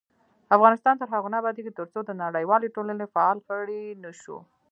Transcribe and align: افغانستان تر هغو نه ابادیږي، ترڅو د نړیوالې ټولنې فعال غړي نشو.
افغانستان 0.55 0.95
تر 0.97 1.07
هغو 1.13 1.31
نه 1.33 1.37
ابادیږي، 1.41 1.71
ترڅو 1.79 1.99
د 2.05 2.11
نړیوالې 2.23 2.73
ټولنې 2.75 3.05
فعال 3.13 3.37
غړي 3.47 3.81
نشو. 4.03 4.37